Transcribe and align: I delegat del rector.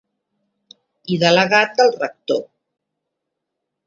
I 1.15 1.19
delegat 1.23 1.75
del 1.81 1.93
rector. 1.99 2.41